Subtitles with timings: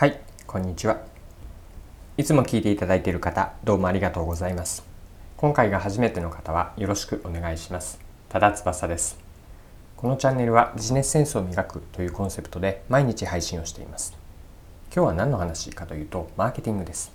[0.00, 1.02] はいこんにちは。
[2.16, 4.82] いつも聞いていただいている方どうもありがとうございます。
[5.36, 8.00] 今回が初めての方はよろしくお願いします。
[8.30, 9.18] 多田翼です。
[9.98, 14.16] このチャンネルはビジネスセンスを磨くというコンセプトで毎日配信をしています。
[14.86, 17.12] 今日は何の話かというとマーケティングです。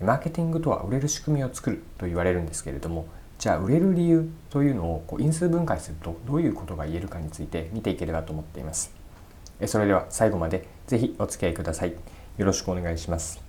[0.00, 3.06] マーケティングとは売れる仕組みを作ると言われるんですけれども
[3.38, 9.03] じゃあ売れる理由というのをこう因数分解するとどういうことが言えるかについて見ていければと思っています。
[9.66, 11.94] それでは最後までぜひお付き合いください。
[12.36, 13.40] よろしくお願いします。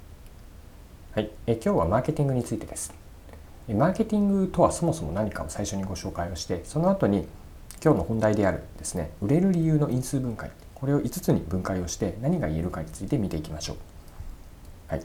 [1.13, 1.31] はい。
[1.47, 2.93] え今日はマーケティングについてです。
[3.67, 7.27] マーケティングとはそもそも何かを最初にご紹介をしてその後に
[7.83, 10.51] 今日の本題であるですね売れる理由の因数分解。
[10.75, 13.77] これを5つに分解をして何が言えるかについて見ていきましょう。
[14.87, 15.03] はい。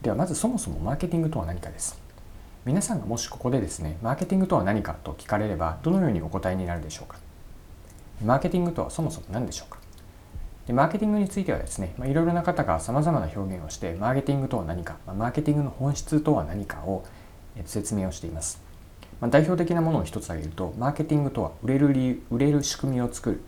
[0.00, 2.00] ではまずそもそもマーケティングとは何かです。
[2.64, 7.18] 皆さんがもしここでですねマーケティングとは何かと聞かれればどのようにお答えになるでしょうか。
[8.24, 9.78] マーケティングとはそもそも何でしょうか。
[10.68, 17.06] でマーケティングについてはですね、まあ、いろいろな方がさまざまな表現をしてマーケティングとは何か、まあ、マーケティングの本質とは何かを
[17.64, 18.60] 説明をしています、
[19.18, 23.40] まあ、代表的なものを一つ挙げるとマーケティングとは売れる理由売れる仕組みを作る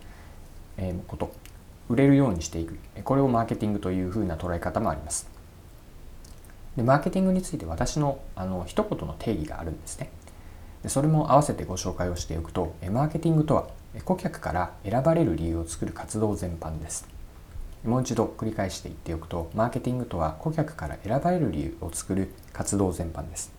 [1.07, 1.31] こと
[1.89, 2.79] 売れるようにしていく。
[3.03, 5.29] これをマーケティングというふうな捉え方もあります。
[6.75, 10.09] でマーケティングについて私のあの一言の定義があるんですね。
[10.87, 13.67] それも合わせてご紹介をしておくとマーケティングとは
[14.03, 17.07] 顧客から選ばれる理由を作る活動全般です。
[17.85, 23.51] もう一度繰り返して言っておくとマーケティングとは顧客から選ばれる理由を作る活動全般です。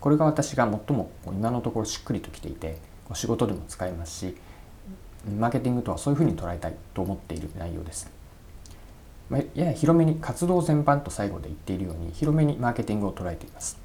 [0.00, 2.78] これが私が最も今のところしっくりときていて
[3.14, 4.36] 仕事でも使えますし
[5.38, 8.10] マーケティングとはそういうふうに捉えたいと思っている内容です。
[9.30, 13.78] やや広めに活動全般と最後で言っているように広めにマーケティングを捉えています。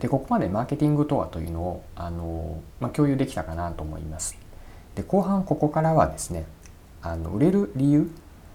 [0.00, 4.38] でここまでマーケティングとはというのをあの、まあ、共有できたかなと思います。
[4.94, 6.46] で後半ここからはですね
[7.02, 8.10] あの売れる理由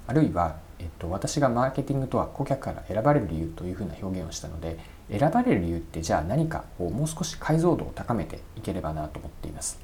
[0.07, 4.77] あるいは、えっと、私がマーケティングとは顧客から選ばれる理由というふうな表現をしたので
[5.09, 9.79] 選ばれる理由ってじゃあ何かをもう少し解像度を高めていければなと思っています。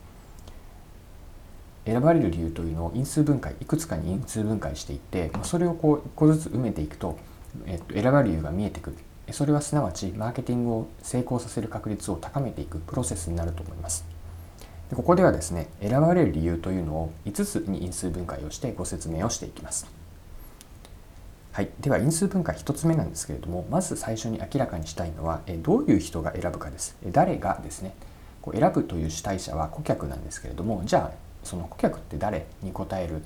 [1.86, 7.18] 選ばれる理由というのを因数分解いくつかに因数分解していってそれをこう一個ずつ埋めていくと、
[7.66, 8.98] えっと、選ばれる理由が見えてくる
[9.32, 14.06] それはすなわちマーケティングを成功させる確率を高めていくプロセスになると思います。
[14.90, 19.88] でここではですね選ばれる理由というのを5つに因数分解をしてご説明をしていきます。
[21.52, 26.96] はい、では因数分解1つ目なんですけれどもまず最初に明らかにしたいのはどういう人が選ぶかです。
[27.12, 27.94] 誰がですね
[28.42, 33.22] こう選ぶという主体者は顧客なんですけれどもじゃあその顧客って誰に答える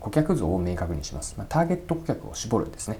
[0.00, 1.34] 顧客像を明確にします。
[1.36, 2.98] まあ、ターゲット顧客を絞るんですね。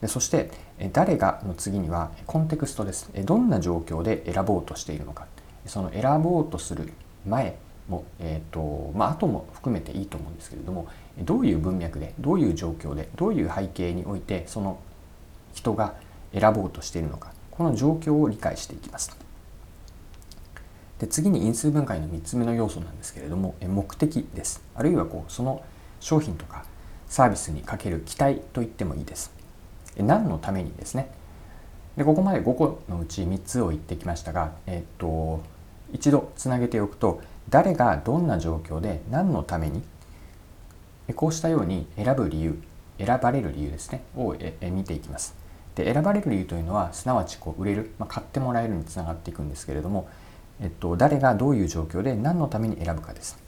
[0.00, 0.50] でそして
[0.92, 3.10] 誰がの次にはコンテクストです。
[3.24, 5.26] どんな状況で選ぼうとしているのか。
[5.66, 6.92] その選ぼうとする
[7.26, 7.56] 前
[7.88, 14.78] も、えーとまあ後も含めていいと思うんですけれどもどういう文脈でどういう状況でどういう背景においてその
[15.52, 15.94] 人が
[16.32, 17.32] 選ぼうとしているのか。
[17.50, 19.14] この状況を理解していきます。
[20.98, 24.62] で次に因数分解の3つ目の要素なんですけれども目的です。
[24.74, 25.62] あるいはこうその
[25.98, 26.64] 商品とか
[27.06, 29.39] サービスにかける期待と言ってもいいです。
[30.02, 31.10] 何のためにですね。
[31.96, 35.42] でここまで5個のうち3つを言ってきましたが、えっと
[35.92, 39.82] 一度つなげておくと誰がどんな状況で何のために
[41.16, 42.62] こうしたように選ぶ理由
[42.98, 45.34] 選ばれる理由ですねを見ていきます。
[45.74, 50.08] で選ばれる理由というのはすなわちこう売れる、まあ、買ってもらえるにつながっていくんですけれども、
[50.60, 53.38] えっと、誰がどういう状況で何のために選ぶかです。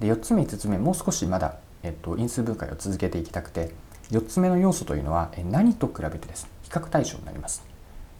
[0.00, 3.72] で4つ目5つ目もう少しまだ、えっと、因数分解を続けていきたくて
[4.10, 6.48] 4つ目の要素というのは何と比べてです。
[6.62, 7.64] 比較対象になります。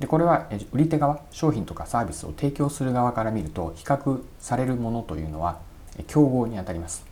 [0.00, 5.58] でこれは売り手側商品とかサービスを提供する側から見ると比較されるものというのは
[6.06, 7.06] 競合にあたります。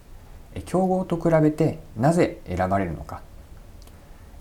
[0.67, 3.23] 競合と比べてなぜ選ばれるのか。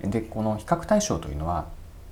[0.02, 1.68] でこの比較対象というのは、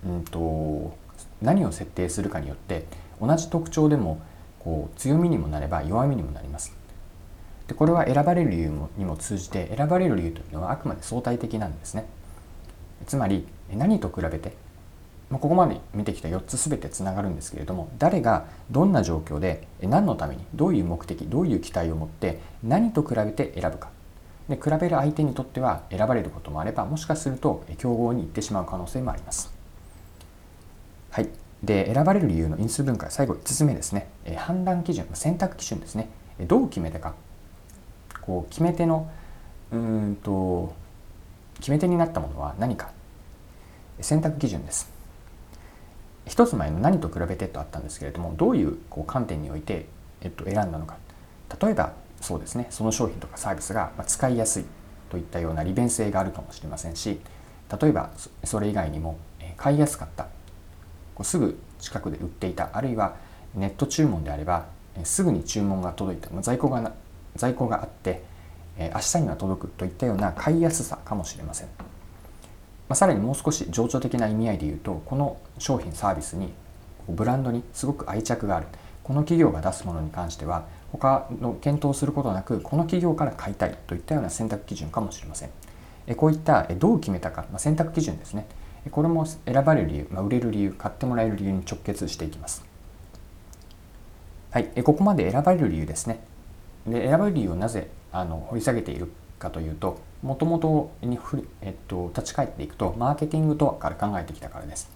[0.05, 0.95] うんと、
[1.41, 2.85] 何を設定するかによって
[3.19, 4.21] 同じ特徴でも
[4.59, 6.80] こう強みにもなれば弱みにもなります。
[7.71, 12.05] でこれは選ばれる理由にも通じて選ばれる理由というのはあくまで相対的なんですね。
[13.07, 14.57] つまり何と比べて
[15.31, 23.89] ここまで見てきた4つ全てつながるんですけれども誰がどんな状況で何のためにどういう目的どういう期待を持って何と比べて選ぶか。
[24.49, 29.53] で比べる相手にとっては選ばれることもあればもしかすると競合に行ってしまう可能性もあります。
[31.09, 31.29] はい、
[31.63, 34.09] で選ばれる理由の因数分解最後5つ目ですね。
[34.35, 36.09] 判断基準選択基準ですね。
[36.41, 37.13] どう決めたか。
[38.21, 39.09] こう決め手の
[39.71, 40.73] うんと
[41.59, 42.89] 決め手になったものは何か。
[43.99, 44.91] 選択基準です。
[46.25, 49.85] 一つ前の何と比べてとあったんですけれどもどういうこう観点において、
[50.21, 50.97] えっと、選んだのか。
[51.61, 52.67] 例えばそうですね。
[52.69, 54.65] その商品とかサービスが使いやすい
[55.09, 57.19] といったような利便性があるかもしれませんし
[57.81, 58.11] 例えば
[58.43, 59.17] それ以外にも
[59.57, 60.23] 買いやすかった。
[61.15, 62.69] こうすぐ近くで売っていた。
[62.73, 63.15] あるいは
[63.53, 64.65] ネット注文であれば
[65.03, 66.29] すぐに注文が届いた。
[66.41, 66.93] 在庫が
[67.35, 68.23] 在庫があって
[68.77, 71.73] 明日には届くといったような買いやすさかもしれません、ま
[72.89, 76.53] あ、さらにもう少し情緒的な意味合いで言うとこの商品サービスに
[77.07, 78.67] ブランドにすごく愛着がある。
[79.03, 85.49] この企業が出すものに関しては他の検討することなくこの企業から買いたいといったような選択基準かもしれません。
[86.15, 88.45] こういったどう決めたか、まあ、選択基準ですね。
[88.91, 92.63] これも選ばれる理由、まあ、売れる理由買ってもらえる理由に直結していきます。
[94.51, 94.65] はい。
[94.83, 96.19] ここまで選ばれる理由ですね。
[96.87, 101.19] で選ばれる理由をなぜあの掘り下げているかというともともとに、
[101.61, 104.89] えっと、立ち返っていくとマーケティングとはから考えてきたからです。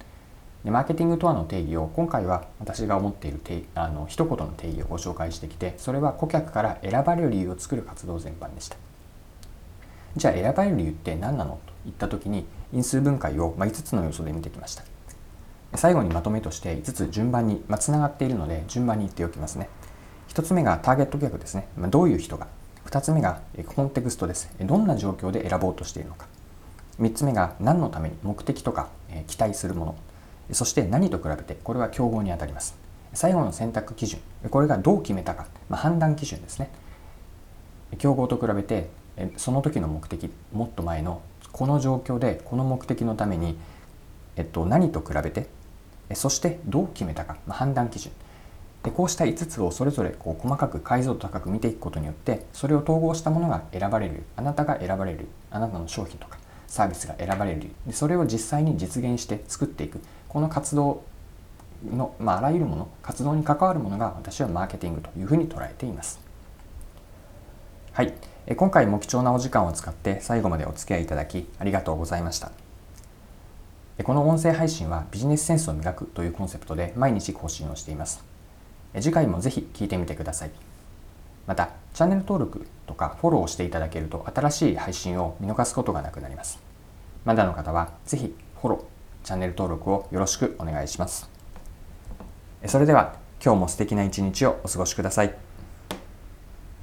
[0.63, 8.77] でマーケティングとはの定義を今回は私が思っている定あの一言の定義をご紹介してきてそれは顧客から選ばれる理由を作る活動全般でした。
[10.15, 14.83] じゃあ選ばれる理由って何なのといった時に因数分解をまあ5つの要素で見てきました。
[15.75, 19.69] 最後にまとめとして5つ順番にまあつながっているので順番に言っておきますね。
[20.35, 21.69] 1つ目がターゲット顧客ですね。
[21.77, 22.47] どういう人が
[22.87, 24.53] ？2つ目がコンテクストです。
[24.59, 26.27] どんな状況で選ぼうとしているのか。
[26.99, 28.89] 3つ目が何のために目的とか
[29.27, 29.95] 期待するもの。
[30.51, 32.75] そして何と比べてこれは競合にあたります。
[33.13, 34.19] 最後の選択基準。
[34.49, 36.69] これがどう決めたか、まあ、判断基準ですね。
[37.97, 38.89] 競合と比べて
[39.37, 41.21] その時の目的もっと前の
[41.53, 43.57] この状況でこの目的のために、
[44.35, 45.47] えっと、何と比べて？
[46.13, 48.11] そしてどう決めたか、まあ、判断基準。
[48.85, 56.37] でこうした5つをそれぞれこう細かく解像度高く見ていくことによってそれを統合したものが選ばれるあなたが選ばれるあなたの商品とか
[56.67, 59.99] サービスが選ばれるでそれを実際に実現して作っていく
[60.29, 61.03] この活動
[61.83, 66.19] の、まあ、あらゆるもの活動に関わるものが私はマーケティングというふうに捉えています。
[67.91, 68.13] はい。
[68.55, 72.51] 今回も貴重なお時間を使って最後までお付き合いいただきありがとうございました。
[74.03, 78.34] この音声配信はビジネスセンスを磨くというコンセプトで毎日更新をしています。
[79.01, 80.51] 次回もぜひ聞いてみてください。
[81.47, 86.59] またチャンネル登録とかフォローをしていただけると新しい配信を見逃すことがなくなります。
[87.23, 91.29] まだの方はぜひフォローチャンネル登録をよろしくお願いします。
[92.65, 95.44] それでは今日も素敵な一日をお過ごしください。